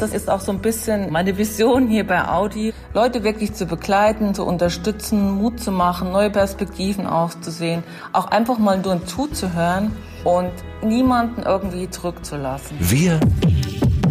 Das 0.00 0.14
ist 0.14 0.30
auch 0.30 0.40
so 0.40 0.50
ein 0.50 0.60
bisschen 0.60 1.12
meine 1.12 1.36
Vision 1.36 1.86
hier 1.86 2.06
bei 2.06 2.26
Audi, 2.26 2.72
Leute 2.94 3.22
wirklich 3.22 3.52
zu 3.52 3.66
begleiten, 3.66 4.34
zu 4.34 4.46
unterstützen, 4.46 5.32
Mut 5.32 5.60
zu 5.60 5.70
machen, 5.70 6.10
neue 6.10 6.30
Perspektiven 6.30 7.06
aufzusehen, 7.06 7.84
auch 8.14 8.24
einfach 8.26 8.56
mal 8.56 8.78
nur 8.78 9.04
zuzuhören 9.04 9.92
und 10.24 10.52
niemanden 10.82 11.42
irgendwie 11.42 11.90
zurückzulassen. 11.90 12.78
Wir 12.80 13.20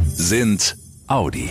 sind 0.05 0.77
Audi. 1.07 1.49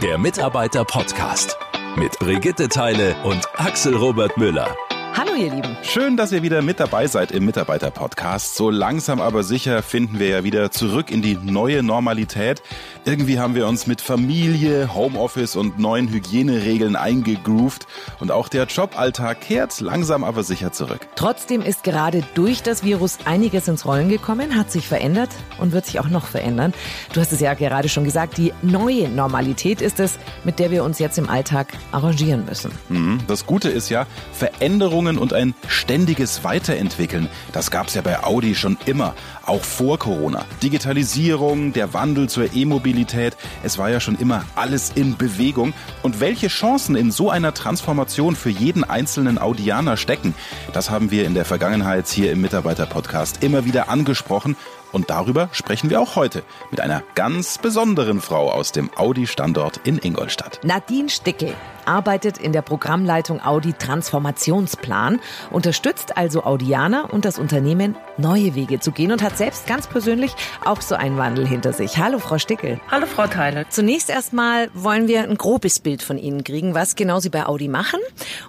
Der 0.00 0.16
Mitarbeiter-Podcast 0.16 1.58
mit 1.96 2.16
Brigitte 2.20 2.68
Teile 2.68 3.16
und 3.24 3.42
Axel 3.56 3.96
Robert 3.96 4.36
Müller. 4.36 4.68
Hallo 5.16 5.36
ihr 5.36 5.48
Lieben. 5.48 5.76
Schön, 5.84 6.16
dass 6.16 6.32
ihr 6.32 6.42
wieder 6.42 6.60
mit 6.60 6.80
dabei 6.80 7.06
seid 7.06 7.30
im 7.30 7.44
Mitarbeiter-Podcast. 7.44 8.56
So 8.56 8.68
langsam 8.68 9.20
aber 9.20 9.44
sicher 9.44 9.80
finden 9.84 10.18
wir 10.18 10.26
ja 10.26 10.42
wieder 10.42 10.72
zurück 10.72 11.12
in 11.12 11.22
die 11.22 11.38
neue 11.40 11.84
Normalität. 11.84 12.62
Irgendwie 13.04 13.38
haben 13.38 13.54
wir 13.54 13.68
uns 13.68 13.86
mit 13.86 14.00
Familie, 14.00 14.92
Homeoffice 14.92 15.54
und 15.54 15.78
neuen 15.78 16.08
Hygieneregeln 16.08 16.96
eingegroovt 16.96 17.86
und 18.18 18.32
auch 18.32 18.48
der 18.48 18.64
Joballtag 18.64 19.40
kehrt 19.42 19.80
langsam 19.80 20.24
aber 20.24 20.42
sicher 20.42 20.72
zurück. 20.72 21.06
Trotzdem 21.14 21.62
ist 21.62 21.84
gerade 21.84 22.24
durch 22.34 22.64
das 22.64 22.82
Virus 22.82 23.18
einiges 23.24 23.68
ins 23.68 23.86
Rollen 23.86 24.08
gekommen, 24.08 24.56
hat 24.56 24.72
sich 24.72 24.88
verändert 24.88 25.30
und 25.58 25.70
wird 25.70 25.86
sich 25.86 26.00
auch 26.00 26.08
noch 26.08 26.26
verändern. 26.26 26.74
Du 27.12 27.20
hast 27.20 27.32
es 27.32 27.38
ja 27.38 27.54
gerade 27.54 27.88
schon 27.88 28.02
gesagt, 28.02 28.36
die 28.36 28.52
neue 28.62 29.08
Normalität 29.08 29.80
ist 29.80 30.00
es, 30.00 30.18
mit 30.42 30.58
der 30.58 30.72
wir 30.72 30.82
uns 30.82 30.98
jetzt 30.98 31.18
im 31.18 31.30
Alltag 31.30 31.68
arrangieren 31.92 32.46
müssen. 32.46 32.72
Mhm. 32.88 33.20
Das 33.28 33.46
Gute 33.46 33.68
ist 33.68 33.90
ja, 33.90 34.08
Veränderungen 34.32 35.03
Veränderungen 35.04 35.18
und 35.18 35.32
ein 35.32 35.54
ständiges 35.68 36.44
Weiterentwickeln. 36.44 37.28
Das 37.52 37.70
gab 37.70 37.88
es 37.88 37.94
ja 37.94 38.02
bei 38.02 38.22
Audi 38.22 38.54
schon 38.54 38.76
immer, 38.86 39.14
auch 39.44 39.62
vor 39.62 39.98
Corona. 39.98 40.44
Digitalisierung, 40.62 41.72
der 41.72 41.92
Wandel 41.92 42.28
zur 42.28 42.54
E-Mobilität, 42.54 43.36
es 43.62 43.78
war 43.78 43.90
ja 43.90 44.00
schon 44.00 44.16
immer 44.18 44.44
alles 44.54 44.92
in 44.94 45.16
Bewegung. 45.16 45.74
Und 46.02 46.20
welche 46.20 46.48
Chancen 46.48 46.96
in 46.96 47.10
so 47.10 47.30
einer 47.30 47.52
Transformation 47.52 48.36
für 48.36 48.50
jeden 48.50 48.84
einzelnen 48.84 49.38
Audianer 49.38 49.96
stecken, 49.96 50.34
das 50.72 50.90
haben 50.90 51.10
wir 51.10 51.26
in 51.26 51.34
der 51.34 51.44
Vergangenheit 51.44 52.08
hier 52.08 52.32
im 52.32 52.40
Mitarbeiter-Podcast 52.40 53.42
immer 53.42 53.64
wieder 53.64 53.88
angesprochen. 53.88 54.56
Und 54.92 55.10
darüber 55.10 55.48
sprechen 55.52 55.90
wir 55.90 56.00
auch 56.00 56.14
heute 56.14 56.44
mit 56.70 56.80
einer 56.80 57.02
ganz 57.14 57.58
besonderen 57.58 58.20
Frau 58.20 58.50
aus 58.52 58.70
dem 58.70 58.90
Audi-Standort 58.96 59.80
in 59.84 59.98
Ingolstadt. 59.98 60.60
Nadine 60.62 61.08
Stickel 61.08 61.54
arbeitet 61.86 62.38
in 62.38 62.52
der 62.52 62.62
Programmleitung 62.62 63.44
Audi 63.44 63.72
Transformationsplan, 63.72 65.20
unterstützt 65.50 66.16
also 66.16 66.44
Audianer 66.44 67.12
und 67.12 67.24
das 67.24 67.38
Unternehmen, 67.38 67.96
neue 68.16 68.54
Wege 68.54 68.80
zu 68.80 68.92
gehen 68.92 69.12
und 69.12 69.22
hat 69.22 69.36
selbst 69.36 69.66
ganz 69.66 69.86
persönlich 69.86 70.32
auch 70.64 70.80
so 70.80 70.94
einen 70.94 71.16
Wandel 71.16 71.46
hinter 71.46 71.72
sich. 71.72 71.98
Hallo, 71.98 72.18
Frau 72.18 72.38
Stickel. 72.38 72.80
Hallo, 72.90 73.06
Frau 73.06 73.26
Teile. 73.26 73.66
Zunächst 73.68 74.10
erstmal 74.10 74.68
wollen 74.74 75.08
wir 75.08 75.22
ein 75.22 75.36
grobes 75.36 75.80
Bild 75.80 76.02
von 76.02 76.18
Ihnen 76.18 76.44
kriegen, 76.44 76.74
was 76.74 76.96
genau 76.96 77.20
Sie 77.20 77.30
bei 77.30 77.46
Audi 77.46 77.68
machen 77.68 78.00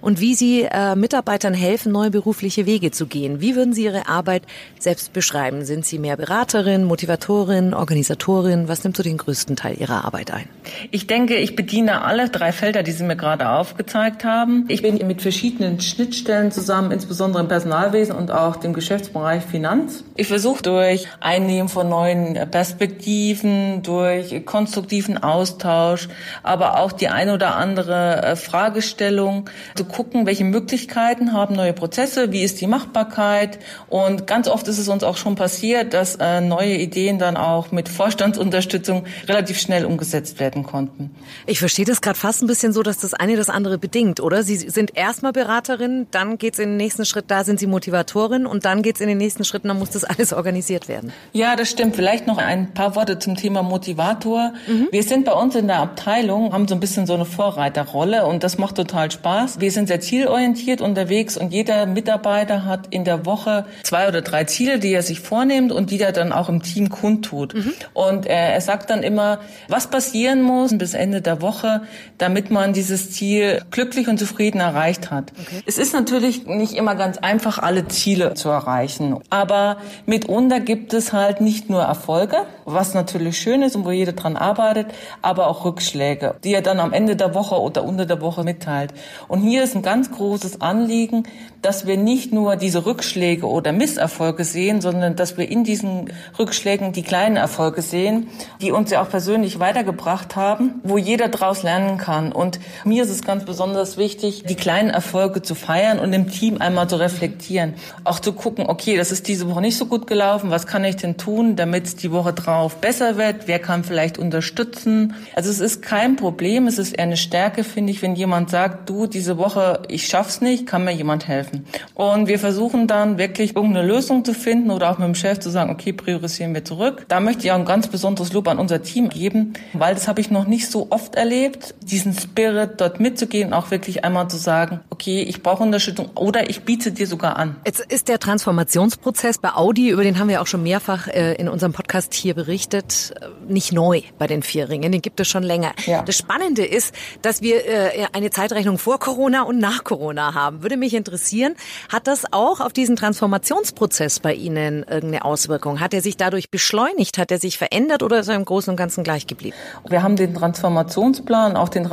und 0.02 0.20
wie 0.20 0.36
Sie 0.36 0.64
äh, 0.64 0.96
Mitarbeitern 0.96 1.54
helfen, 1.54 1.92
neue 1.92 2.12
berufliche 2.12 2.66
Wege 2.66 2.92
zu 2.92 3.08
gehen. 3.08 3.42
Wie 3.42 3.56
würden 3.56 3.74
Sie 3.74 3.86
Ihre 3.86 4.08
Arbeit 4.08 4.44
selbst 4.80 5.14
beschreiben? 5.14 5.66
Sind 5.66 5.86
Sie 5.86 6.00
mehr 6.00 6.18
Beraterin, 6.18 6.84
Motivatorin, 6.84 7.74
Organisatorin? 7.74 8.68
Was 8.68 8.84
nimmt 8.84 8.98
so 8.98 9.04
den 9.04 9.18
größten 9.18 9.56
Teil 9.56 9.78
Ihrer 9.80 10.06
Arbeit 10.06 10.32
ein? 10.32 10.48
Ich 10.92 11.08
denke, 11.08 11.36
ich 11.36 11.56
bediene 11.56 12.04
alle 12.04 12.30
drei 12.30 12.52
Felder, 12.52 12.84
die 12.84 12.92
Sie 12.92 13.04
mir 13.04 13.16
gerade 13.26 13.50
aufgezeigt 13.50 14.24
haben. 14.24 14.66
Ich 14.68 14.84
bin 14.84 14.96
mit 15.08 15.24
verschiedenen 15.24 15.82
Schnittstellen 15.82 16.52
zusammen, 16.52 16.92
insbesondere 16.92 17.42
im 17.42 17.48
Personalwesen 17.48 18.16
und 18.16 18.30
auch 18.30 18.56
dem 18.56 18.74
Geschäftsbereich 18.74 19.44
Finanz. 19.44 20.04
Ich 20.16 20.28
versuche 20.28 20.62
durch 20.62 21.08
Einnehmen 21.22 21.68
von 21.68 21.90
neuen 21.90 22.36
Perspektiven, 22.52 23.82
durch 23.82 24.46
konstruktiven 24.46 25.18
Austausch, 25.18 26.08
aber 26.44 26.80
auch 26.80 26.92
die 26.92 27.08
ein 27.08 27.32
oder 27.32 27.56
andere 27.56 28.22
äh, 28.22 28.36
Fragestellung 28.36 29.50
zu 29.74 29.86
gucken, 29.86 30.28
welche 30.28 30.44
Möglichkeiten 30.44 31.34
haben 31.34 31.56
neue 31.56 31.74
Prozesse, 31.74 32.32
wie 32.32 32.44
ist 32.44 32.62
die 32.62 32.68
Machbarkeit 32.68 33.58
und 33.88 34.28
ganz 34.28 34.48
oft 34.48 34.68
ist 34.68 34.78
es 34.78 34.88
uns 34.88 35.04
auch 35.04 35.18
schon 35.18 35.34
passiert, 35.34 35.96
dass 35.96 36.18
äh, 36.18 36.42
neue 36.42 36.76
Ideen 36.76 37.18
dann 37.18 37.38
auch 37.38 37.72
mit 37.72 37.90
Vorstandsunterstützung 37.90 39.06
relativ 39.28 39.60
schnell 39.60 39.84
umgesetzt 39.84 40.40
werden 40.40 40.62
konnten. 40.62 41.10
Ich 41.48 41.58
verstehe 41.58 41.86
das 41.86 42.02
gerade 42.02 42.20
fast 42.20 42.44
ein 42.44 42.48
bisschen 42.48 42.72
so, 42.72 42.84
dass 42.84 43.00
das 43.00 43.15
eine 43.20 43.36
das 43.36 43.50
andere 43.50 43.78
bedingt, 43.78 44.20
oder? 44.20 44.44
Sie 44.44 44.58
sind 44.58 44.96
erstmal 44.96 45.32
Beraterin, 45.32 46.08
dann 46.12 46.38
geht's 46.38 46.60
in 46.60 46.70
den 46.70 46.78
nächsten 46.78 47.06
Schritt, 47.06 47.26
da 47.28 47.44
sind 47.44 47.60
Sie 47.60 47.68
Motivatorin 47.68 48.46
und 48.46 48.66
dann 48.66 48.82
geht's 48.82 49.02
in 49.02 49.08
den 49.08 49.18
nächsten 49.18 49.44
Schritt, 49.44 49.66
dann 49.66 49.80
muss 49.80 49.90
das 49.92 50.04
alles 50.06 50.34
organisiert 50.34 50.88
werden. 50.88 51.12
Ja, 51.34 51.56
das 51.56 51.70
stimmt. 51.70 51.96
Vielleicht 51.96 52.28
noch 52.28 52.38
ein 52.38 52.74
paar 52.74 52.96
Worte 52.96 53.20
zum 53.20 53.36
Thema 53.36 53.64
Motivator. 53.64 54.54
Mhm. 54.68 54.88
Wir 54.92 55.04
sind 55.04 55.26
bei 55.26 55.34
uns 55.34 55.56
in 55.56 55.68
der 55.68 55.78
Abteilung, 55.78 56.54
haben 56.54 56.68
so 56.68 56.76
ein 56.76 56.80
bisschen 56.80 57.06
so 57.06 57.14
eine 57.14 57.26
Vorreiterrolle 57.26 58.26
und 58.26 58.44
das 58.44 58.58
macht 58.58 58.76
total 58.76 59.12
Spaß. 59.12 59.60
Wir 59.60 59.72
sind 59.72 59.88
sehr 59.88 60.02
zielorientiert 60.02 60.82
unterwegs 60.82 61.38
und 61.38 61.54
jeder 61.54 61.86
Mitarbeiter 61.86 62.66
hat 62.66 62.88
in 62.90 63.04
der 63.04 63.26
Woche 63.26 63.66
zwei 63.84 64.08
oder 64.08 64.22
drei 64.22 64.44
Ziele, 64.44 64.80
die 64.80 64.94
er 64.94 65.02
sich 65.02 65.20
vornimmt 65.20 65.72
und 65.72 65.92
die 65.92 66.00
er 66.00 66.12
dann 66.12 66.32
auch 66.32 66.50
im 66.50 66.62
Team 66.62 66.90
kundtut. 66.90 67.54
Mhm. 67.54 67.74
Und 67.94 68.26
er, 68.26 68.54
er 68.54 68.62
sagt 68.62 68.90
dann 68.90 69.04
immer, 69.04 69.40
was 69.68 69.88
passieren 69.88 70.42
muss 70.42 70.78
bis 70.78 70.94
Ende 70.94 71.22
der 71.22 71.42
Woche, 71.42 71.84
damit 72.18 72.52
man 72.52 72.74
dieses 72.74 73.05
Ziel 73.12 73.62
glücklich 73.72 74.08
und 74.08 74.18
zufrieden 74.18 74.60
erreicht 74.60 75.12
hat. 75.12 75.32
Okay. 75.40 75.62
Es 75.66 75.78
ist 75.78 75.94
natürlich 75.94 76.46
nicht 76.46 76.74
immer 76.74 76.96
ganz 76.96 77.18
einfach, 77.18 77.60
alle 77.60 77.88
Ziele 77.88 78.34
zu 78.34 78.50
erreichen. 78.50 79.20
Aber 79.30 79.78
mitunter 80.06 80.60
gibt 80.60 80.94
es 80.94 81.14
halt 81.14 81.42
nicht 81.42 81.70
nur 81.70 81.82
Erfolge, 81.82 82.38
was 82.66 82.94
natürlich 82.94 83.40
schön 83.40 83.62
ist 83.62 83.76
und 83.76 83.86
wo 83.86 83.92
jeder 83.92 84.14
dran 84.14 84.38
arbeitet, 84.38 84.88
aber 85.22 85.48
auch 85.48 85.66
Rückschläge, 85.66 86.36
die 86.44 86.54
er 86.54 86.62
dann 86.62 86.80
am 86.80 86.94
Ende 86.94 87.16
der 87.16 87.36
Woche 87.36 87.60
oder 87.60 87.84
unter 87.84 88.06
der 88.06 88.22
Woche 88.22 88.44
mitteilt. 88.44 88.94
Und 89.28 89.42
hier 89.42 89.64
ist 89.64 89.76
ein 89.76 89.82
ganz 89.82 90.12
großes 90.12 90.62
Anliegen, 90.62 91.24
dass 91.62 91.88
wir 91.88 91.98
nicht 91.98 92.32
nur 92.32 92.56
diese 92.56 92.86
Rückschläge 92.86 93.48
oder 93.48 93.72
Misserfolge 93.72 94.44
sehen, 94.44 94.82
sondern 94.82 95.16
dass 95.16 95.38
wir 95.38 95.50
in 95.50 95.64
diesen 95.64 96.12
Rückschlägen 96.38 96.94
die 96.94 97.02
kleinen 97.04 97.38
Erfolge 97.38 97.82
sehen, 97.82 98.28
die 98.62 98.72
uns 98.72 98.92
ja 98.92 99.02
auch 99.02 99.10
persönlich 99.10 99.60
weitergebracht 99.60 100.36
haben, 100.36 100.76
wo 100.84 100.98
jeder 100.98 101.28
daraus 101.28 101.64
lernen 101.64 101.98
kann. 101.98 102.32
Und 102.32 102.60
mir 102.84 102.95
ist 103.00 103.10
es 103.10 103.24
ganz 103.24 103.46
besonders 103.46 103.98
wichtig, 103.98 104.44
die 104.44 104.56
kleinen 104.56 104.90
Erfolge 104.90 105.42
zu 105.42 105.56
feiern 105.56 106.00
und 106.00 106.14
im 106.14 106.30
Team 106.30 106.58
einmal 106.60 106.88
zu 106.90 106.98
reflektieren. 106.98 107.74
Auch 108.04 108.20
zu 108.20 108.34
gucken, 108.34 108.66
okay, 108.68 108.98
das 108.98 109.12
ist 109.12 109.28
diese 109.28 109.50
Woche 109.50 109.62
nicht 109.62 109.78
so 109.78 109.86
gut 109.86 110.08
gelaufen, 110.08 110.50
was 110.50 110.68
kann 110.68 110.84
ich 110.84 110.96
denn 110.96 111.18
tun, 111.18 111.56
damit 111.56 111.86
es 111.86 111.96
die 111.96 112.12
Woche 112.12 112.34
drauf 112.34 112.78
besser 112.78 113.18
wird, 113.18 113.48
wer 113.48 113.60
kann 113.60 113.84
vielleicht 113.84 114.18
unterstützen. 114.18 115.16
Also 115.36 115.50
es 115.50 115.60
ist 115.60 115.82
kein 115.82 116.16
Problem, 116.16 116.68
es 116.68 116.78
ist 116.78 116.94
eher 116.94 117.04
eine 117.04 117.18
Stärke, 117.18 117.64
finde 117.64 117.92
ich, 117.92 118.02
wenn 118.02 118.16
jemand 118.16 118.50
sagt, 118.50 118.90
du, 118.90 119.08
diese 119.08 119.38
Woche, 119.38 119.84
ich 119.88 120.08
schaff's 120.08 120.42
nicht, 120.42 120.68
kann 120.68 120.84
mir 120.84 120.94
jemand 120.94 121.28
helfen. 121.28 121.66
Und 121.94 122.28
wir 122.28 122.40
versuchen 122.40 122.88
dann 122.88 123.18
wirklich 123.18 123.56
irgendeine 123.56 123.88
Lösung 123.88 124.26
zu 124.26 124.34
finden 124.34 124.72
oder 124.72 124.92
auch 124.92 124.98
mit 124.98 125.08
dem 125.08 125.16
Chef 125.16 125.40
zu 125.40 125.50
sagen, 125.50 125.72
okay, 125.72 125.94
priorisieren 125.94 126.54
wir 126.54 126.66
zurück. 126.66 127.06
Da 127.08 127.20
möchte 127.20 127.46
ich 127.46 127.52
auch 127.52 127.60
ein 127.60 127.66
ganz 127.66 127.88
besonderes 127.88 128.34
Lob 128.34 128.48
an 128.48 128.60
unser 128.60 128.84
Team 128.84 129.10
geben, 129.10 129.54
weil 129.74 129.94
das 129.94 130.08
habe 130.08 130.22
ich 130.22 130.32
noch 130.32 130.48
nicht 130.48 130.70
so 130.70 130.88
oft 130.90 131.16
erlebt, 131.16 131.76
diesen 131.82 132.14
Spirit 132.14 132.80
dort 132.86 133.00
mitzugehen, 133.00 133.54
auch 133.54 133.72
wirklich 133.72 134.06
einmal 134.06 134.30
zu 134.30 134.38
sagen, 134.38 134.80
okay, 134.90 135.24
ich 135.24 135.42
brauche 135.42 135.64
Unterstützung 135.64 136.12
oder 136.16 136.50
ich 136.50 136.64
biete 136.64 136.92
dir 136.92 137.08
sogar 137.08 137.38
an. 137.38 137.56
Jetzt 137.66 137.80
ist 137.92 138.08
der 138.08 138.20
Transformationsprozess 138.20 139.40
bei 139.40 139.54
Audi, 139.54 139.90
über 139.90 140.04
den 140.04 140.20
haben 140.20 140.30
wir 140.30 140.42
auch 140.42 140.48
schon 140.48 140.62
mehrfach 140.62 141.08
äh, 141.08 141.34
in 141.34 141.50
unserem 141.50 141.74
Podcast 141.74 142.14
hier 142.14 142.36
berichtet, 142.36 143.14
äh, 143.20 143.52
nicht 143.52 143.72
neu 143.72 144.02
bei 144.20 144.28
den 144.28 144.44
Vierringen, 144.44 144.92
den 144.92 145.02
gibt 145.02 145.20
es 145.20 145.28
schon 145.28 145.44
länger. 145.44 145.74
Ja. 145.86 146.04
Das 146.04 146.16
Spannende 146.16 146.64
ist, 146.64 146.94
dass 147.22 147.42
wir 147.42 147.66
äh, 147.66 148.08
eine 148.14 148.30
Zeitrechnung 148.30 148.78
vor 148.78 149.00
Corona 149.00 149.44
und 149.44 149.60
nach 149.60 149.84
Corona 149.84 150.34
haben. 150.36 150.62
Würde 150.62 150.78
mich 150.78 150.94
interessieren. 150.94 151.56
Hat 151.92 152.08
das 152.08 152.26
auch 152.32 152.60
auf 152.60 152.72
diesen 152.72 152.96
Transformationsprozess 152.96 154.20
bei 154.20 154.34
Ihnen 154.34 154.84
irgendeine 154.84 155.26
Auswirkung? 155.26 155.80
Hat 155.80 155.94
er 155.94 156.02
sich 156.02 156.18
dadurch 156.18 156.52
beschleunigt? 156.52 157.18
Hat 157.18 157.32
er 157.32 157.40
sich 157.40 157.58
verändert 157.58 158.04
oder 158.04 158.20
ist 158.20 158.28
er 158.28 158.36
im 158.36 158.46
Großen 158.46 158.70
und 158.70 158.78
Ganzen 158.78 159.04
gleich 159.04 159.26
geblieben? 159.26 159.56
Wir 159.88 160.04
haben 160.04 160.16
den 160.16 160.36
Transformationsplan, 160.36 161.56
auch 161.58 161.70
den 161.70 161.86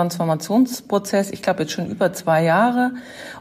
Transformationsprozess, 0.93 1.31
ich 1.31 1.43
glaube 1.43 1.63
jetzt 1.63 1.73
schon 1.73 1.89
über 1.89 2.13
zwei 2.13 2.43
Jahre. 2.45 2.93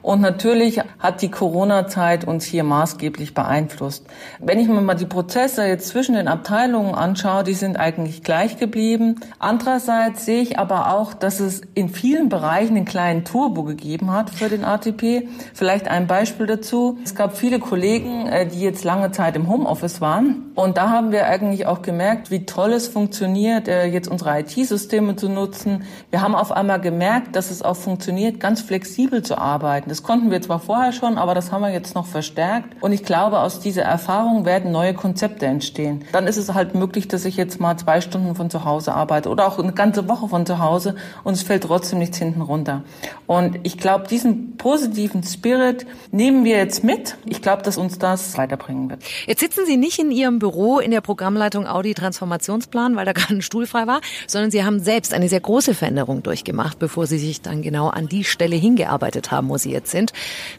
Und 0.01 0.21
natürlich 0.21 0.81
hat 0.99 1.21
die 1.21 1.29
Corona-Zeit 1.29 2.25
uns 2.25 2.45
hier 2.45 2.63
maßgeblich 2.63 3.33
beeinflusst. 3.33 4.05
Wenn 4.39 4.59
ich 4.59 4.67
mir 4.67 4.81
mal 4.81 4.95
die 4.95 5.05
Prozesse 5.05 5.65
jetzt 5.65 5.89
zwischen 5.89 6.15
den 6.15 6.27
Abteilungen 6.27 6.95
anschaue, 6.95 7.43
die 7.43 7.53
sind 7.53 7.77
eigentlich 7.77 8.23
gleich 8.23 8.57
geblieben. 8.57 9.19
Andererseits 9.37 10.25
sehe 10.25 10.41
ich 10.41 10.57
aber 10.57 10.95
auch, 10.95 11.13
dass 11.13 11.39
es 11.39 11.61
in 11.75 11.89
vielen 11.89 12.29
Bereichen 12.29 12.75
einen 12.77 12.85
kleinen 12.85 13.25
Turbo 13.25 13.63
gegeben 13.63 14.11
hat 14.11 14.31
für 14.31 14.49
den 14.49 14.63
ATP. 14.63 15.27
Vielleicht 15.53 15.87
ein 15.87 16.07
Beispiel 16.07 16.47
dazu. 16.47 16.97
Es 17.03 17.13
gab 17.13 17.37
viele 17.37 17.59
Kollegen, 17.59 18.25
äh, 18.27 18.47
die 18.47 18.61
jetzt 18.61 18.83
lange 18.83 19.11
Zeit 19.11 19.35
im 19.35 19.47
Homeoffice 19.47 20.01
waren. 20.01 20.51
Und 20.55 20.77
da 20.77 20.89
haben 20.89 21.11
wir 21.11 21.27
eigentlich 21.27 21.67
auch 21.67 21.81
gemerkt, 21.83 22.31
wie 22.31 22.45
toll 22.45 22.73
es 22.73 22.87
funktioniert, 22.87 23.67
äh, 23.67 23.85
jetzt 23.85 24.07
unsere 24.07 24.39
IT-Systeme 24.39 25.15
zu 25.15 25.29
nutzen. 25.29 25.83
Wir 26.09 26.21
haben 26.21 26.33
auf 26.33 26.51
einmal 26.51 26.81
gemerkt, 26.81 27.20
gemerkt, 27.21 27.35
dass 27.35 27.51
es 27.51 27.61
auch 27.61 27.75
funktioniert, 27.75 28.39
ganz 28.39 28.61
flexibel 28.61 29.21
zu 29.21 29.37
arbeiten. 29.37 29.89
Das 29.89 30.03
konnten 30.03 30.31
wir 30.31 30.41
zwar 30.41 30.59
vorher 30.59 30.91
schon, 30.91 31.17
aber 31.17 31.35
das 31.35 31.51
haben 31.51 31.61
wir 31.61 31.71
jetzt 31.71 31.95
noch 31.95 32.05
verstärkt. 32.05 32.81
Und 32.81 32.91
ich 32.91 33.03
glaube, 33.03 33.39
aus 33.39 33.59
dieser 33.59 33.83
Erfahrung 33.83 34.45
werden 34.45 34.71
neue 34.71 34.93
Konzepte 34.93 35.45
entstehen. 35.45 36.03
Dann 36.11 36.27
ist 36.27 36.37
es 36.37 36.53
halt 36.53 36.75
möglich, 36.75 37.07
dass 37.07 37.25
ich 37.25 37.37
jetzt 37.37 37.59
mal 37.59 37.77
zwei 37.77 38.01
Stunden 38.01 38.35
von 38.35 38.49
zu 38.49 38.65
Hause 38.65 38.93
arbeite 38.93 39.29
oder 39.29 39.47
auch 39.47 39.59
eine 39.59 39.73
ganze 39.73 40.07
Woche 40.07 40.27
von 40.27 40.45
zu 40.45 40.59
Hause 40.59 40.95
und 41.23 41.33
es 41.33 41.43
fällt 41.43 41.63
trotzdem 41.63 41.99
nichts 41.99 42.17
hinten 42.17 42.41
runter. 42.41 42.83
Und 43.27 43.59
ich 43.63 43.77
glaube, 43.77 44.07
diesen 44.07 44.57
positiven 44.57 45.23
Spirit 45.23 45.85
nehmen 46.11 46.43
wir 46.43 46.57
jetzt 46.57 46.83
mit. 46.83 47.17
Ich 47.25 47.41
glaube, 47.41 47.63
dass 47.63 47.77
uns 47.77 47.97
das 47.99 48.37
weiterbringen 48.37 48.89
wird. 48.89 49.03
Jetzt 49.27 49.39
sitzen 49.39 49.65
Sie 49.65 49.77
nicht 49.77 49.99
in 49.99 50.11
Ihrem 50.11 50.39
Büro 50.39 50.79
in 50.79 50.91
der 50.91 51.01
Programmleitung 51.01 51.67
Audi 51.67 51.93
Transformationsplan, 51.93 52.95
weil 52.95 53.05
da 53.05 53.13
gerade 53.13 53.35
ein 53.35 53.41
Stuhl 53.41 53.65
frei 53.65 53.87
war, 53.87 54.01
sondern 54.27 54.51
Sie 54.51 54.63
haben 54.63 54.79
selbst 54.79 55.13
eine 55.13 55.29
sehr 55.29 55.39
große 55.39 55.73
Veränderung 55.73 56.23
durchgemacht, 56.23 56.79
bevor 56.79 57.07
Sie 57.11 57.27
sich 57.27 57.41
dann 57.41 57.61
genau 57.61 57.89
an 57.89 58.07
die 58.07 58.23
Stelle 58.23 58.55
hingearbeitet 58.55 59.29
haben, 59.31 59.49
wo 59.49 59.57
Sie 59.57 59.71
jetzt 59.71 59.91
sind. 59.91 60.13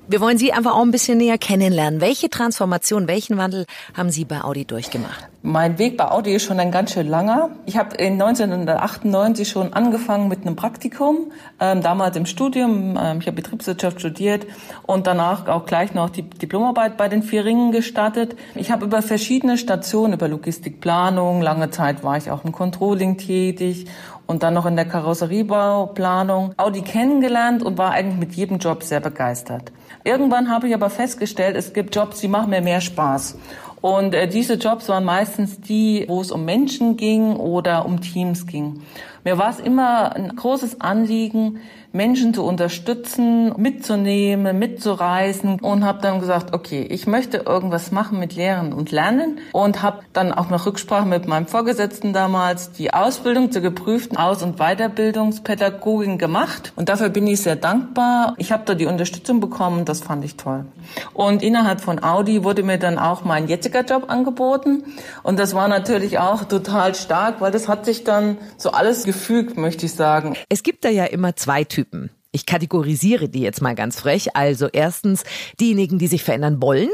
Wir 0.07 0.21
wollen 0.21 0.39
Sie 0.39 0.53
einfach 0.53 0.75
auch 0.75 0.83
ein 0.83 0.93
bisschen 0.93 1.19
näher 1.19 1.39
kennenlernen. 1.39 2.01
Welche 2.01 2.31
Transformation, 2.31 3.09
welchen 3.09 3.39
Wandel 3.39 3.67
haben 3.95 4.11
Sie 4.11 4.25
bei 4.25 4.43
Audi 4.43 4.65
durchgemacht? 4.65 5.29
Mein 5.45 5.77
Weg 5.81 5.97
bei 5.97 6.09
Audi 6.09 6.33
ist 6.35 6.45
schon 6.45 6.61
ein 6.61 6.71
ganz 6.71 6.93
schön 6.93 7.09
langer. 7.09 7.51
Ich 7.67 7.77
habe 7.77 7.97
in 7.97 8.13
1998 8.13 9.49
schon 9.49 9.73
angefangen 9.73 10.29
mit 10.29 10.43
einem 10.47 10.55
Praktikum, 10.55 11.33
ähm, 11.59 11.83
damals 11.83 12.17
im 12.17 12.27
Studium. 12.27 12.97
Ähm, 12.97 13.19
ich 13.19 13.27
habe 13.27 13.33
Betriebswirtschaft 13.33 13.99
studiert 13.99 14.47
und 14.87 15.09
danach 15.09 15.49
auch 15.49 15.67
gleich 15.67 15.95
noch 15.95 16.11
die 16.11 16.23
Diplomarbeit 16.23 16.97
bei 16.97 17.09
den 17.09 17.25
vier 17.25 17.45
Ringen 17.45 17.73
gestartet. 17.73 18.37
Ich 18.55 18.71
habe 18.71 18.85
über 18.85 19.03
verschiedene 19.03 19.59
Stationen, 19.59 20.13
über 20.13 20.29
Logistikplanung, 20.29 21.43
lange 21.43 21.71
Zeit 21.71 22.05
war 22.05 22.17
ich 22.17 22.31
auch 22.31 22.45
im 22.45 22.53
Controlling 22.53 23.17
tätig 23.17 23.87
und 24.33 24.43
dann 24.43 24.55
noch 24.55 24.65
in 24.65 24.77
der 24.77 24.87
Karosseriebauplanung 24.87 26.55
Audi 26.57 26.81
kennengelernt 26.81 27.63
und 27.63 27.77
war 27.77 27.91
eigentlich 27.91 28.19
mit 28.19 28.33
jedem 28.33 28.59
Job 28.59 28.83
sehr 28.83 29.01
begeistert. 29.01 29.73
Irgendwann 30.05 30.51
habe 30.51 30.69
ich 30.69 30.75
aber 30.75 30.89
festgestellt, 30.89 31.55
es 31.55 31.75
gibt 31.75 31.95
Jobs, 31.95 32.21
die 32.21 32.29
machen 32.29 32.49
mir 32.49 32.63
mehr 32.63 32.81
Spaß. 32.81 33.37
Und 33.83 34.15
äh, 34.15 34.27
diese 34.27 34.55
Jobs 34.55 34.89
waren 34.89 35.05
meistens 35.05 35.61
die, 35.61 36.07
wo 36.09 36.23
es 36.23 36.33
um 36.33 36.47
Menschen 36.47 36.97
ging 36.97 37.37
oder 37.37 37.85
um 37.85 38.01
Teams 38.01 38.47
ging. 38.47 38.81
Mir 39.25 39.39
war 39.39 39.51
es 39.51 39.61
immer 39.61 40.17
ein 40.17 40.35
großes 40.35 40.81
Anliegen, 40.81 41.61
Menschen 41.93 42.33
zu 42.33 42.43
unterstützen, 42.45 43.53
mitzunehmen, 43.59 44.59
mitzureisen 44.59 45.61
und 45.61 45.85
habe 45.85 46.01
dann 46.01 46.21
gesagt, 46.21 46.55
okay, 46.55 46.83
ich 46.89 47.07
möchte 47.07 47.39
irgendwas 47.39 47.93
machen 47.93 48.19
mit 48.19 48.35
Lehren 48.35 48.73
und 48.73 48.91
Lernen 48.91 49.39
und 49.53 49.83
habe 49.83 50.01
dann 50.15 50.33
auch 50.33 50.49
noch 50.49 50.65
Rücksprache 50.65 51.07
mit 51.07 51.29
meinem 51.29 51.47
Vorgesetzten 51.47 52.15
damals 52.15 52.73
die 52.73 52.95
Ausbildung 52.95 53.53
zur 53.53 53.61
geprüften 53.61 54.17
Aus- 54.17 54.43
und 54.43 54.57
Weiterbildungspädagogin 54.57 56.17
gemacht 56.17 56.73
und 56.77 56.89
dafür 56.89 57.11
bin 57.11 57.27
ich 57.27 57.43
sehr 57.43 57.57
dankbar. 57.57 58.35
Ich 58.39 58.53
habe 58.53 58.63
da 58.65 58.75
die 58.75 58.87
Unterstützung 58.87 59.41
bekommen, 59.41 59.85
das 59.85 60.01
fand 60.01 60.25
ich 60.25 60.37
toll. 60.37 60.65
Und 61.13 61.43
innerhalb 61.43 61.83
von 61.83 62.03
Audi 62.03 62.43
wurde 62.43 62.63
mir 62.63 62.79
dann 62.79 62.99
auch 62.99 63.25
mein 63.25 63.49
jetziger 63.49 63.85
Job 63.85 64.05
angeboten 64.09 64.85
und 65.23 65.39
das 65.39 65.55
war 65.55 65.69
natürlich 65.69 66.19
auch 66.19 66.45
total 66.45 66.95
stark, 66.95 67.43
weil 67.43 67.53
das 67.53 67.69
hat 67.69 67.85
sich 67.85 68.03
dann 68.03 68.39
so 68.57 68.71
alles 68.71 69.05
gefügt, 69.13 69.57
möchte 69.57 69.87
ich 69.87 69.93
sagen. 69.93 70.37
Es 70.49 70.63
gibt 70.63 70.85
da 70.85 70.89
ja 70.89 71.05
immer 71.05 71.37
zwei 71.37 71.65
Typen. 71.65 72.11
Ich 72.33 72.47
kategorisiere 72.47 73.29
die 73.29 73.41
jetzt 73.41 73.61
mal 73.61 73.75
ganz 73.75 74.01
frech. 74.01 74.35
Also 74.35 74.69
erstens 74.73 75.25
diejenigen, 75.61 75.99
die 75.99 76.07
sich 76.07 76.25
verändern 76.25 76.63
wollen 76.63 76.89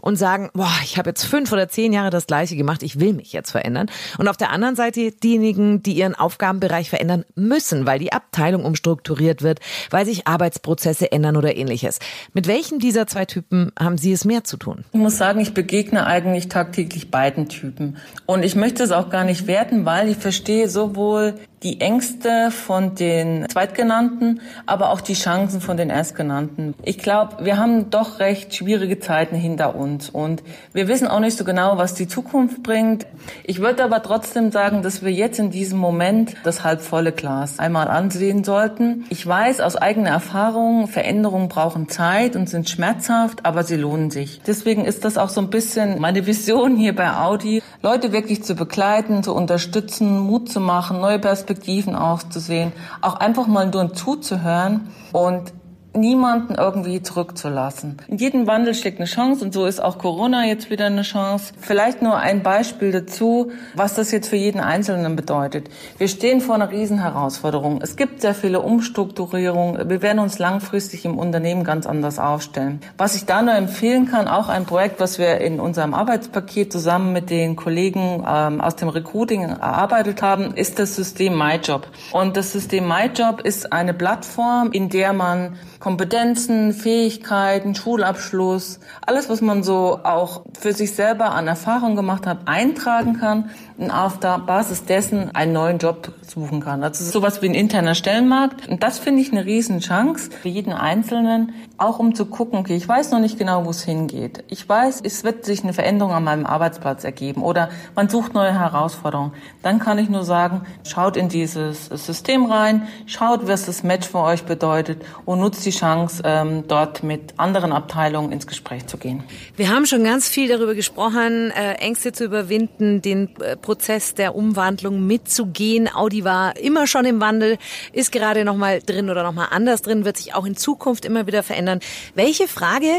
und 0.00 0.16
sagen, 0.16 0.50
boah, 0.54 0.70
ich 0.82 0.98
habe 0.98 1.10
jetzt 1.10 1.24
fünf 1.24 1.52
oder 1.52 1.68
zehn 1.68 1.92
Jahre 1.92 2.10
das 2.10 2.26
Gleiche 2.26 2.56
gemacht, 2.56 2.82
ich 2.82 3.00
will 3.00 3.12
mich 3.12 3.32
jetzt 3.32 3.50
verändern. 3.50 3.90
Und 4.18 4.28
auf 4.28 4.36
der 4.36 4.50
anderen 4.50 4.76
Seite 4.76 5.12
diejenigen, 5.12 5.82
die 5.82 5.92
ihren 5.92 6.14
Aufgabenbereich 6.14 6.90
verändern 6.90 7.24
müssen, 7.34 7.86
weil 7.86 7.98
die 7.98 8.12
Abteilung 8.12 8.64
umstrukturiert 8.64 9.42
wird, 9.42 9.60
weil 9.90 10.06
sich 10.06 10.26
Arbeitsprozesse 10.26 11.12
ändern 11.12 11.36
oder 11.36 11.56
ähnliches. 11.56 11.98
Mit 12.32 12.46
welchem 12.46 12.78
dieser 12.78 13.06
zwei 13.06 13.24
Typen 13.24 13.72
haben 13.78 13.98
Sie 13.98 14.12
es 14.12 14.24
mehr 14.24 14.44
zu 14.44 14.56
tun? 14.56 14.84
Ich 14.92 15.00
muss 15.00 15.18
sagen, 15.18 15.40
ich 15.40 15.54
begegne 15.54 16.06
eigentlich 16.06 16.48
tagtäglich 16.48 17.10
beiden 17.10 17.48
Typen. 17.48 17.96
Und 18.26 18.42
ich 18.42 18.54
möchte 18.56 18.82
es 18.82 18.92
auch 18.92 19.10
gar 19.10 19.24
nicht 19.24 19.46
werten, 19.46 19.84
weil 19.84 20.08
ich 20.08 20.16
verstehe 20.16 20.68
sowohl 20.68 21.34
die 21.64 21.80
Ängste 21.80 22.50
von 22.50 22.94
den 22.94 23.46
Zweitgenannten, 23.48 24.42
aber 24.66 24.90
auch 24.90 25.00
die 25.00 25.14
Chancen 25.14 25.62
von 25.62 25.78
den 25.78 25.88
Erstgenannten. 25.88 26.74
Ich 26.82 26.98
glaube, 26.98 27.42
wir 27.42 27.56
haben 27.56 27.88
doch 27.88 28.18
recht 28.18 28.54
schwierige 28.54 29.00
Zeiten 29.00 29.34
hinter 29.34 29.74
uns 29.74 30.10
und 30.10 30.42
wir 30.74 30.88
wissen 30.88 31.08
auch 31.08 31.20
nicht 31.20 31.38
so 31.38 31.44
genau, 31.44 31.78
was 31.78 31.94
die 31.94 32.06
Zukunft 32.06 32.62
bringt. 32.62 33.06
Ich 33.44 33.60
würde 33.60 33.82
aber 33.82 34.02
trotzdem 34.02 34.52
sagen, 34.52 34.82
dass 34.82 35.02
wir 35.02 35.10
jetzt 35.10 35.38
in 35.38 35.50
diesem 35.50 35.78
Moment 35.78 36.34
das 36.44 36.64
halbvolle 36.64 37.12
Glas 37.12 37.58
einmal 37.58 37.88
ansehen 37.88 38.44
sollten. 38.44 39.06
Ich 39.08 39.26
weiß 39.26 39.60
aus 39.60 39.76
eigener 39.76 40.10
Erfahrung, 40.10 40.86
Veränderungen 40.86 41.48
brauchen 41.48 41.88
Zeit 41.88 42.36
und 42.36 42.46
sind 42.46 42.68
schmerzhaft, 42.68 43.46
aber 43.46 43.64
sie 43.64 43.76
lohnen 43.76 44.10
sich. 44.10 44.42
Deswegen 44.46 44.84
ist 44.84 45.06
das 45.06 45.16
auch 45.16 45.30
so 45.30 45.40
ein 45.40 45.48
bisschen 45.48 45.98
meine 45.98 46.26
Vision 46.26 46.76
hier 46.76 46.94
bei 46.94 47.16
Audi, 47.16 47.62
Leute 47.80 48.12
wirklich 48.12 48.44
zu 48.44 48.54
begleiten, 48.54 49.22
zu 49.22 49.34
unterstützen, 49.34 50.18
Mut 50.18 50.50
zu 50.50 50.60
machen, 50.60 51.00
neue 51.00 51.18
Perspektiven 51.18 51.53
Perspektiven 51.54 51.94
auszusehen, 51.94 52.72
auch 53.00 53.14
einfach 53.14 53.46
mal 53.46 53.70
nur 53.70 53.94
zuzuhören 53.94 54.88
und 55.12 55.52
niemanden 55.94 56.54
irgendwie 56.54 57.02
zurückzulassen. 57.02 57.98
In 58.08 58.18
jedem 58.18 58.46
Wandel 58.46 58.74
steckt 58.74 58.98
eine 58.98 59.06
Chance 59.06 59.44
und 59.44 59.54
so 59.54 59.66
ist 59.66 59.82
auch 59.82 59.98
Corona 59.98 60.44
jetzt 60.46 60.70
wieder 60.70 60.86
eine 60.86 61.02
Chance. 61.02 61.52
Vielleicht 61.60 62.02
nur 62.02 62.16
ein 62.16 62.42
Beispiel 62.42 62.92
dazu, 62.92 63.50
was 63.74 63.94
das 63.94 64.10
jetzt 64.10 64.28
für 64.28 64.36
jeden 64.36 64.60
Einzelnen 64.60 65.16
bedeutet. 65.16 65.68
Wir 65.98 66.08
stehen 66.08 66.40
vor 66.40 66.56
einer 66.56 66.70
Riesenherausforderung. 66.70 67.80
Es 67.82 67.96
gibt 67.96 68.20
sehr 68.20 68.34
viele 68.34 68.60
Umstrukturierungen. 68.60 69.88
Wir 69.88 70.02
werden 70.02 70.18
uns 70.18 70.38
langfristig 70.38 71.04
im 71.04 71.18
Unternehmen 71.18 71.64
ganz 71.64 71.86
anders 71.86 72.18
aufstellen. 72.18 72.80
Was 72.98 73.14
ich 73.14 73.24
da 73.24 73.42
nur 73.42 73.54
empfehlen 73.54 74.10
kann, 74.10 74.28
auch 74.28 74.48
ein 74.48 74.64
Projekt, 74.66 75.00
was 75.00 75.18
wir 75.18 75.38
in 75.38 75.60
unserem 75.60 75.94
Arbeitspaket 75.94 76.72
zusammen 76.72 77.12
mit 77.12 77.30
den 77.30 77.56
Kollegen 77.56 78.24
ähm, 78.26 78.60
aus 78.60 78.76
dem 78.76 78.88
Recruiting 78.88 79.42
erarbeitet 79.42 80.22
haben, 80.22 80.54
ist 80.54 80.78
das 80.78 80.96
System 80.96 81.36
MyJob. 81.36 81.86
Und 82.12 82.36
das 82.36 82.52
System 82.52 82.88
MyJob 82.88 83.40
ist 83.40 83.72
eine 83.72 83.94
Plattform, 83.94 84.72
in 84.72 84.88
der 84.88 85.12
man 85.12 85.56
Kompetenzen, 85.84 86.72
Fähigkeiten, 86.72 87.74
Schulabschluss, 87.74 88.80
alles, 89.04 89.28
was 89.28 89.42
man 89.42 89.62
so 89.62 90.00
auch 90.02 90.46
für 90.58 90.72
sich 90.72 90.94
selber 90.94 91.32
an 91.32 91.46
Erfahrung 91.46 91.94
gemacht 91.94 92.26
hat, 92.26 92.38
eintragen 92.46 93.18
kann 93.20 93.50
und 93.76 93.90
auf 93.90 94.20
der 94.20 94.38
Basis 94.38 94.84
dessen 94.84 95.34
einen 95.34 95.52
neuen 95.52 95.78
Job 95.78 96.12
suchen 96.22 96.60
kann. 96.60 96.80
Das 96.80 97.00
ist 97.00 97.12
sowas 97.12 97.42
wie 97.42 97.48
ein 97.48 97.54
interner 97.54 97.94
Stellenmarkt. 97.94 98.68
Und 98.68 98.82
das 98.82 98.98
finde 98.98 99.22
ich 99.22 99.32
eine 99.32 99.44
Riesenchance 99.44 100.30
für 100.30 100.48
jeden 100.48 100.72
Einzelnen, 100.72 101.54
auch 101.76 101.98
um 101.98 102.14
zu 102.14 102.26
gucken, 102.26 102.58
okay, 102.58 102.76
ich 102.76 102.86
weiß 102.88 103.10
noch 103.10 103.18
nicht 103.18 103.38
genau, 103.38 103.64
wo 103.64 103.70
es 103.70 103.82
hingeht. 103.82 104.44
Ich 104.48 104.68
weiß, 104.68 105.00
es 105.02 105.24
wird 105.24 105.44
sich 105.44 105.64
eine 105.64 105.72
Veränderung 105.72 106.12
an 106.12 106.24
meinem 106.24 106.46
Arbeitsplatz 106.46 107.04
ergeben 107.04 107.42
oder 107.42 107.68
man 107.96 108.08
sucht 108.08 108.34
neue 108.34 108.58
Herausforderungen. 108.58 109.32
Dann 109.62 109.80
kann 109.80 109.98
ich 109.98 110.08
nur 110.08 110.24
sagen, 110.24 110.62
schaut 110.86 111.16
in 111.16 111.28
dieses 111.28 111.86
System 111.86 112.46
rein, 112.46 112.86
schaut, 113.06 113.48
was 113.48 113.66
das 113.66 113.82
Match 113.82 114.08
für 114.08 114.20
euch 114.20 114.44
bedeutet 114.44 115.04
und 115.24 115.40
nutzt 115.40 115.66
die 115.66 115.70
Chance, 115.70 116.22
ähm, 116.24 116.64
dort 116.68 117.02
mit 117.02 117.34
anderen 117.38 117.72
Abteilungen 117.72 118.30
ins 118.30 118.46
Gespräch 118.46 118.86
zu 118.86 118.98
gehen. 118.98 119.24
Wir 119.56 119.70
haben 119.70 119.86
schon 119.86 120.04
ganz 120.04 120.28
viel 120.28 120.48
darüber 120.48 120.74
gesprochen, 120.74 121.50
äh, 121.50 121.74
Ängste 121.74 122.12
zu 122.12 122.24
überwinden, 122.24 123.02
den 123.02 123.30
äh, 123.40 123.56
Prozess 123.64 124.12
der 124.12 124.34
Umwandlung 124.34 125.06
mitzugehen. 125.06 125.88
Audi 125.92 126.22
war 126.22 126.56
immer 126.58 126.86
schon 126.86 127.06
im 127.06 127.18
Wandel, 127.20 127.56
ist 127.94 128.12
gerade 128.12 128.44
noch 128.44 128.56
mal 128.56 128.80
drin 128.80 129.08
oder 129.08 129.22
noch 129.22 129.32
mal 129.32 129.46
anders 129.46 129.80
drin, 129.80 130.04
wird 130.04 130.18
sich 130.18 130.34
auch 130.34 130.44
in 130.44 130.54
Zukunft 130.54 131.06
immer 131.06 131.26
wieder 131.26 131.42
verändern. 131.42 131.80
Welche 132.14 132.46
Frage 132.46 132.90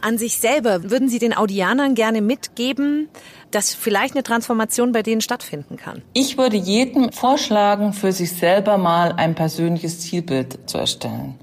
an 0.00 0.16
sich 0.16 0.38
selber 0.38 0.90
würden 0.90 1.10
Sie 1.10 1.18
den 1.18 1.36
Audianern 1.36 1.94
gerne 1.94 2.22
mitgeben, 2.22 3.10
dass 3.50 3.74
vielleicht 3.74 4.14
eine 4.14 4.22
Transformation 4.22 4.92
bei 4.92 5.02
denen 5.02 5.20
stattfinden 5.20 5.76
kann? 5.76 6.00
Ich 6.14 6.38
würde 6.38 6.56
jedem 6.56 7.12
vorschlagen, 7.12 7.92
für 7.92 8.12
sich 8.12 8.32
selber 8.32 8.78
mal 8.78 9.12
ein 9.12 9.34
persönliches 9.34 10.00
Zielbild 10.00 10.70
zu 10.70 10.78
erstellen. 10.78 11.34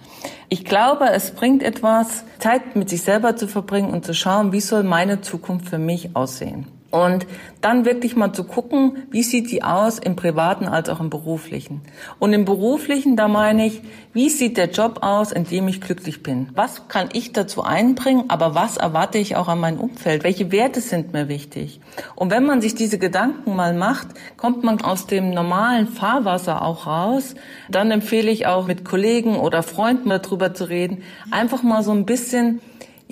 Ich 0.49 0.65
glaube, 0.65 1.05
es 1.11 1.31
bringt 1.31 1.61
etwas, 1.61 2.25
Zeit 2.39 2.75
mit 2.75 2.89
sich 2.89 3.03
selber 3.03 3.35
zu 3.35 3.47
verbringen 3.47 3.91
und 3.91 4.05
zu 4.05 4.15
schauen, 4.15 4.51
wie 4.51 4.59
soll 4.59 4.81
meine 4.81 5.21
Zukunft 5.21 5.69
für 5.69 5.77
mich 5.77 6.15
aussehen. 6.15 6.65
Und 6.91 7.25
dann 7.61 7.85
wirklich 7.85 8.17
mal 8.17 8.33
zu 8.33 8.43
gucken, 8.43 8.97
wie 9.11 9.23
sieht 9.23 9.49
die 9.49 9.63
aus 9.63 9.97
im 9.97 10.17
privaten 10.17 10.67
als 10.67 10.89
auch 10.89 10.99
im 10.99 11.09
beruflichen. 11.09 11.81
Und 12.19 12.33
im 12.33 12.43
beruflichen, 12.43 13.15
da 13.15 13.29
meine 13.29 13.65
ich, 13.65 13.81
wie 14.13 14.29
sieht 14.29 14.57
der 14.57 14.69
Job 14.69 14.99
aus, 15.01 15.31
in 15.31 15.45
dem 15.45 15.69
ich 15.69 15.79
glücklich 15.79 16.21
bin? 16.21 16.49
Was 16.53 16.89
kann 16.89 17.07
ich 17.13 17.31
dazu 17.31 17.63
einbringen, 17.63 18.25
aber 18.27 18.55
was 18.55 18.75
erwarte 18.75 19.19
ich 19.19 19.37
auch 19.37 19.47
an 19.47 19.59
mein 19.59 19.77
Umfeld? 19.77 20.25
Welche 20.25 20.51
Werte 20.51 20.81
sind 20.81 21.13
mir 21.13 21.29
wichtig? 21.29 21.79
Und 22.15 22.29
wenn 22.29 22.45
man 22.45 22.59
sich 22.59 22.75
diese 22.75 22.99
Gedanken 22.99 23.55
mal 23.55 23.73
macht, 23.73 24.07
kommt 24.35 24.63
man 24.63 24.81
aus 24.81 25.07
dem 25.07 25.33
normalen 25.33 25.87
Fahrwasser 25.87 26.61
auch 26.61 26.87
raus. 26.87 27.35
Dann 27.69 27.91
empfehle 27.91 28.29
ich 28.29 28.47
auch 28.47 28.67
mit 28.67 28.83
Kollegen 28.83 29.37
oder 29.37 29.63
Freunden 29.63 30.09
darüber 30.09 30.53
zu 30.53 30.65
reden, 30.65 31.03
einfach 31.31 31.63
mal 31.63 31.83
so 31.83 31.91
ein 31.91 32.05
bisschen 32.05 32.59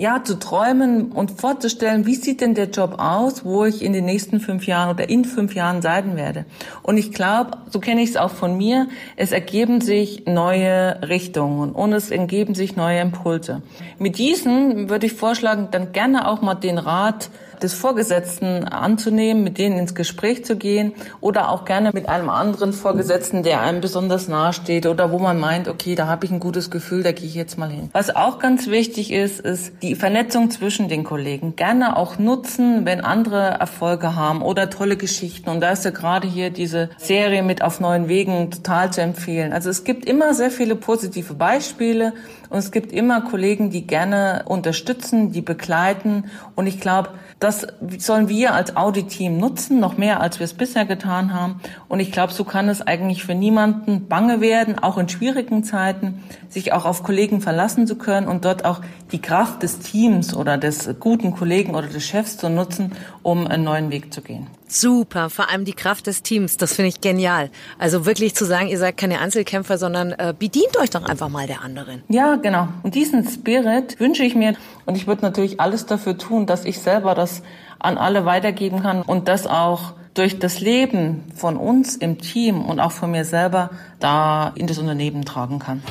ja, 0.00 0.24
zu 0.24 0.38
träumen 0.38 1.12
und 1.12 1.30
vorzustellen, 1.42 2.06
wie 2.06 2.14
sieht 2.14 2.40
denn 2.40 2.54
der 2.54 2.70
Job 2.70 2.94
aus, 2.96 3.44
wo 3.44 3.66
ich 3.66 3.84
in 3.84 3.92
den 3.92 4.06
nächsten 4.06 4.40
fünf 4.40 4.66
Jahren 4.66 4.88
oder 4.88 5.10
in 5.10 5.26
fünf 5.26 5.54
Jahren 5.54 5.82
sein 5.82 6.16
werde. 6.16 6.46
Und 6.82 6.96
ich 6.96 7.12
glaube, 7.12 7.58
so 7.68 7.80
kenne 7.80 8.00
ich 8.00 8.08
es 8.08 8.16
auch 8.16 8.30
von 8.30 8.56
mir, 8.56 8.88
es 9.16 9.30
ergeben 9.30 9.82
sich 9.82 10.24
neue 10.24 11.06
Richtungen 11.06 11.72
und 11.72 11.92
es 11.92 12.10
ergeben 12.10 12.54
sich 12.54 12.76
neue 12.76 12.98
Impulse. 12.98 13.60
Mit 13.98 14.16
diesen 14.16 14.88
würde 14.88 15.04
ich 15.04 15.12
vorschlagen, 15.12 15.68
dann 15.70 15.92
gerne 15.92 16.26
auch 16.28 16.40
mal 16.40 16.54
den 16.54 16.78
Rat 16.78 17.28
des 17.62 17.74
Vorgesetzten 17.74 18.64
anzunehmen, 18.64 19.44
mit 19.44 19.58
denen 19.58 19.78
ins 19.78 19.94
Gespräch 19.94 20.44
zu 20.44 20.56
gehen 20.56 20.92
oder 21.20 21.50
auch 21.50 21.64
gerne 21.64 21.90
mit 21.92 22.08
einem 22.08 22.30
anderen 22.30 22.72
Vorgesetzten, 22.72 23.42
der 23.42 23.60
einem 23.60 23.80
besonders 23.80 24.28
nahe 24.28 24.52
steht 24.52 24.86
oder 24.86 25.12
wo 25.12 25.18
man 25.18 25.38
meint, 25.38 25.68
okay, 25.68 25.94
da 25.94 26.06
habe 26.06 26.24
ich 26.24 26.30
ein 26.30 26.40
gutes 26.40 26.70
Gefühl, 26.70 27.02
da 27.02 27.12
gehe 27.12 27.26
ich 27.26 27.34
jetzt 27.34 27.58
mal 27.58 27.70
hin. 27.70 27.90
Was 27.92 28.14
auch 28.14 28.38
ganz 28.38 28.68
wichtig 28.68 29.12
ist, 29.12 29.40
ist 29.40 29.72
die 29.82 29.94
Vernetzung 29.94 30.50
zwischen 30.50 30.88
den 30.88 31.04
Kollegen. 31.04 31.56
Gerne 31.56 31.96
auch 31.96 32.18
nutzen, 32.18 32.84
wenn 32.84 33.00
andere 33.00 33.40
Erfolge 33.40 34.14
haben 34.16 34.42
oder 34.42 34.70
tolle 34.70 34.96
Geschichten. 34.96 35.50
Und 35.50 35.60
da 35.60 35.70
ist 35.70 35.84
ja 35.84 35.90
gerade 35.90 36.26
hier 36.28 36.50
diese 36.50 36.90
Serie 36.98 37.42
mit 37.42 37.62
auf 37.62 37.80
neuen 37.80 38.08
Wegen 38.08 38.50
total 38.50 38.92
zu 38.92 39.00
empfehlen. 39.00 39.52
Also 39.52 39.70
es 39.70 39.84
gibt 39.84 40.04
immer 40.04 40.34
sehr 40.34 40.50
viele 40.50 40.76
positive 40.76 41.34
Beispiele 41.34 42.12
und 42.50 42.58
es 42.58 42.72
gibt 42.72 42.92
immer 42.92 43.22
Kollegen, 43.22 43.70
die 43.70 43.86
gerne 43.86 44.42
unterstützen, 44.46 45.32
die 45.32 45.40
begleiten. 45.40 46.24
Und 46.54 46.66
ich 46.66 46.80
glaube, 46.80 47.10
das 47.38 47.49
sollen 47.98 48.28
wir 48.28 48.54
als 48.54 48.76
Audit-Team 48.76 49.38
nutzen, 49.38 49.80
noch 49.80 49.96
mehr 49.96 50.20
als 50.20 50.38
wir 50.38 50.44
es 50.44 50.54
bisher 50.54 50.84
getan 50.84 51.34
haben. 51.34 51.60
Und 51.88 52.00
ich 52.00 52.12
glaube, 52.12 52.32
so 52.32 52.44
kann 52.44 52.68
es 52.68 52.82
eigentlich 52.82 53.24
für 53.24 53.34
niemanden 53.34 54.08
bange 54.08 54.40
werden, 54.40 54.78
auch 54.78 54.98
in 54.98 55.08
schwierigen 55.08 55.64
Zeiten, 55.64 56.22
sich 56.48 56.72
auch 56.72 56.84
auf 56.84 57.02
Kollegen 57.02 57.40
verlassen 57.40 57.86
zu 57.86 57.96
können 57.96 58.28
und 58.28 58.44
dort 58.44 58.64
auch 58.64 58.80
die 59.12 59.20
Kraft 59.20 59.62
des 59.62 59.78
Teams 59.80 60.34
oder 60.34 60.58
des 60.58 60.88
guten 61.00 61.32
Kollegen 61.32 61.74
oder 61.74 61.86
des 61.86 62.04
Chefs 62.04 62.36
zu 62.36 62.48
nutzen, 62.48 62.92
um 63.22 63.46
einen 63.46 63.64
neuen 63.64 63.90
Weg 63.90 64.12
zu 64.12 64.22
gehen. 64.22 64.46
Super, 64.72 65.30
vor 65.30 65.50
allem 65.50 65.64
die 65.64 65.72
Kraft 65.72 66.06
des 66.06 66.22
Teams, 66.22 66.56
das 66.56 66.74
finde 66.74 66.90
ich 66.90 67.00
genial. 67.00 67.50
Also 67.78 68.06
wirklich 68.06 68.36
zu 68.36 68.44
sagen, 68.44 68.68
ihr 68.68 68.78
seid 68.78 68.96
keine 68.96 69.18
Einzelkämpfer, 69.18 69.78
sondern 69.78 70.12
äh, 70.12 70.32
bedient 70.38 70.78
euch 70.80 70.90
doch 70.90 71.02
einfach 71.02 71.28
mal 71.28 71.48
der 71.48 71.62
anderen. 71.62 72.02
Ja, 72.08 72.36
genau. 72.36 72.68
Und 72.84 72.94
diesen 72.94 73.28
Spirit 73.28 73.98
wünsche 73.98 74.22
ich 74.22 74.36
mir 74.36 74.54
und 74.86 74.96
ich 74.96 75.08
würde 75.08 75.22
natürlich 75.22 75.58
alles 75.58 75.86
dafür 75.86 76.16
tun, 76.16 76.46
dass 76.46 76.64
ich 76.64 76.78
selber 76.78 77.16
das 77.16 77.39
an 77.78 77.98
alle 77.98 78.24
weitergeben 78.24 78.82
kann 78.82 79.02
und 79.02 79.28
das 79.28 79.46
auch 79.46 79.94
durch 80.14 80.38
das 80.38 80.60
Leben 80.60 81.24
von 81.34 81.56
uns 81.56 81.96
im 81.96 82.18
Team 82.18 82.64
und 82.64 82.80
auch 82.80 82.92
von 82.92 83.10
mir 83.10 83.24
selber 83.24 83.70
da 84.00 84.52
in 84.54 84.66
das 84.66 84.78
Unternehmen 84.78 85.24
tragen 85.24 85.58
kann. 85.58 85.82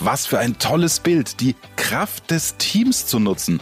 Was 0.00 0.26
für 0.26 0.38
ein 0.38 0.58
tolles 0.58 1.00
Bild, 1.00 1.40
die 1.40 1.56
Kraft 1.76 2.30
des 2.30 2.56
Teams 2.56 3.06
zu 3.06 3.18
nutzen 3.18 3.60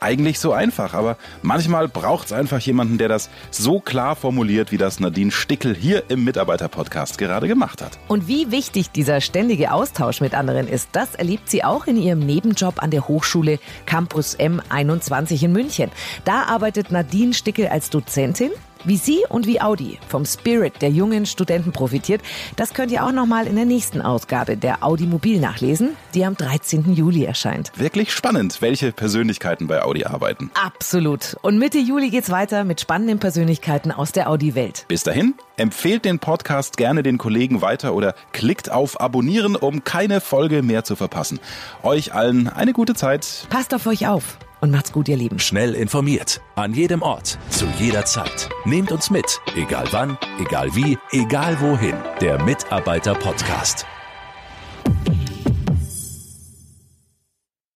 eigentlich 0.00 0.38
so 0.38 0.52
einfach, 0.52 0.94
aber 0.94 1.16
manchmal 1.42 1.88
braucht 1.88 2.26
es 2.26 2.32
einfach 2.32 2.60
jemanden, 2.60 2.98
der 2.98 3.08
das 3.08 3.28
so 3.50 3.80
klar 3.80 4.16
formuliert, 4.16 4.72
wie 4.72 4.78
das 4.78 5.00
Nadine 5.00 5.30
Stickel 5.30 5.74
hier 5.74 6.04
im 6.08 6.24
Mitarbeiter-Podcast 6.24 7.18
gerade 7.18 7.48
gemacht 7.48 7.82
hat. 7.82 7.98
Und 8.08 8.28
wie 8.28 8.50
wichtig 8.50 8.90
dieser 8.90 9.20
ständige 9.20 9.72
Austausch 9.72 10.20
mit 10.20 10.34
anderen 10.34 10.68
ist, 10.68 10.90
das 10.92 11.14
erlebt 11.14 11.50
sie 11.50 11.64
auch 11.64 11.86
in 11.86 11.96
ihrem 11.96 12.20
Nebenjob 12.20 12.82
an 12.82 12.90
der 12.90 13.08
Hochschule 13.08 13.58
Campus 13.86 14.38
M21 14.38 15.42
in 15.42 15.52
München. 15.52 15.90
Da 16.24 16.44
arbeitet 16.44 16.90
Nadine 16.90 17.34
Stickel 17.34 17.68
als 17.68 17.90
Dozentin 17.90 18.50
wie 18.84 18.96
Sie 18.96 19.24
und 19.28 19.46
wie 19.46 19.60
Audi 19.60 19.98
vom 20.08 20.24
Spirit 20.24 20.80
der 20.82 20.90
jungen 20.90 21.26
Studenten 21.26 21.72
profitiert, 21.72 22.22
das 22.56 22.74
könnt 22.74 22.92
ihr 22.92 23.04
auch 23.04 23.12
nochmal 23.12 23.46
in 23.46 23.56
der 23.56 23.64
nächsten 23.64 24.00
Ausgabe 24.00 24.56
der 24.56 24.84
Audi 24.84 25.06
Mobil 25.06 25.40
nachlesen, 25.40 25.96
die 26.14 26.24
am 26.24 26.36
13. 26.36 26.94
Juli 26.94 27.24
erscheint. 27.24 27.72
Wirklich 27.76 28.12
spannend, 28.12 28.60
welche 28.60 28.92
Persönlichkeiten 28.92 29.66
bei 29.66 29.82
Audi 29.82 30.04
arbeiten. 30.04 30.50
Absolut. 30.54 31.36
Und 31.42 31.58
Mitte 31.58 31.78
Juli 31.78 32.10
geht's 32.10 32.30
weiter 32.30 32.64
mit 32.64 32.80
spannenden 32.80 33.18
Persönlichkeiten 33.18 33.92
aus 33.92 34.12
der 34.12 34.30
Audi-Welt. 34.30 34.84
Bis 34.88 35.02
dahin, 35.02 35.34
empfehlt 35.56 36.04
den 36.04 36.18
Podcast 36.18 36.76
gerne 36.76 37.02
den 37.02 37.18
Kollegen 37.18 37.60
weiter 37.60 37.94
oder 37.94 38.14
klickt 38.32 38.70
auf 38.70 39.00
Abonnieren, 39.00 39.56
um 39.56 39.84
keine 39.84 40.20
Folge 40.20 40.62
mehr 40.62 40.84
zu 40.84 40.96
verpassen. 40.96 41.40
Euch 41.82 42.14
allen 42.14 42.48
eine 42.48 42.72
gute 42.72 42.94
Zeit. 42.94 43.46
Passt 43.50 43.74
auf 43.74 43.86
euch 43.86 44.06
auf 44.06 44.38
und 44.60 44.70
macht's 44.70 44.92
gut, 44.92 45.08
ihr 45.08 45.16
Lieben. 45.16 45.38
Schnell 45.38 45.74
informiert, 45.74 46.40
an 46.56 46.74
jedem 46.74 47.02
Ort, 47.02 47.38
zu 47.50 47.66
jeder 47.78 48.04
Zeit. 48.04 48.48
Nehmt 48.64 48.92
uns 48.92 49.10
mit, 49.10 49.40
egal 49.56 49.86
wann, 49.90 50.18
egal 50.40 50.74
wie, 50.74 50.98
egal 51.12 51.60
wohin. 51.60 51.96
Der 52.20 52.42
Mitarbeiter 52.42 53.14
Podcast. 53.14 53.86